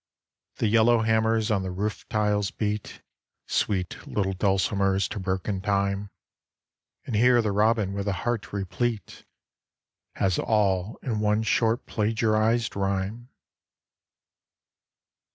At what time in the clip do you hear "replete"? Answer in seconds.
8.51-9.25